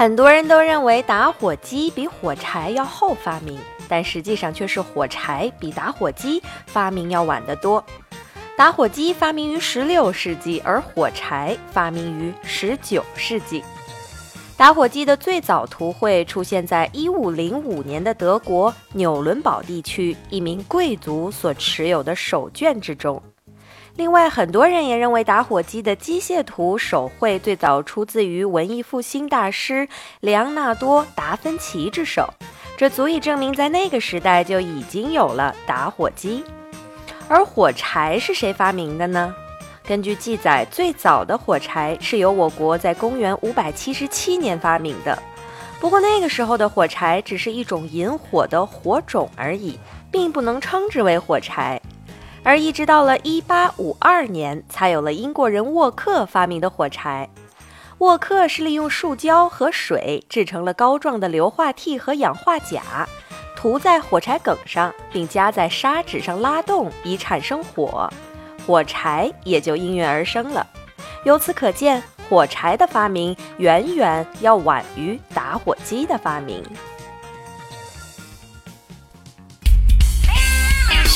[0.00, 7.84] 很多人都认为打火机比火柴要后发明，但实际上却是火柴比打火机发明要晚得多。
[8.56, 13.62] 打火机发明于16世纪，而火柴发明于19世纪。
[14.56, 23.22] 打火机的最早图绘出现在1505年的德国纽伦堡地区一名贵族所持有的手卷之中。
[24.00, 29.86] 另外，很多人也认为打火机的机械图手绘最早出自于文艺复兴大师
[30.20, 32.26] 莱昂纳多·达芬奇之手，
[32.78, 36.42] 这足以证明在那个时代就已经有了打火机。
[37.28, 39.34] 而火柴是谁发明的呢？
[39.86, 45.22] 根据记载，最早的火柴是由我国在公元577年发明的。
[45.78, 49.78] 不过那个时候的火柴只是一种引火的火种而已，
[50.10, 51.79] 并不能称之为火柴。
[52.42, 57.28] 而一直到了1852年，才有了英国人沃克发明的火柴。
[57.98, 63.06] 沃克是利用树胶和水制成了膏状的硫化锑和氧化钾，
[63.54, 68.10] 涂在火柴梗上，并夹在砂纸上拉动，以产生火，
[68.66, 70.66] 火柴也就应运而生了。
[71.24, 76.64] 由此可见，火柴的发明远远要晚于打火机的发明。